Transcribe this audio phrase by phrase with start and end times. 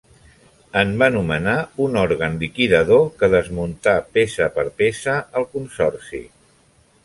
[0.79, 1.53] En va nomenar
[1.85, 6.27] un òrgan liquidador, que desmuntà peça per peça el consorci.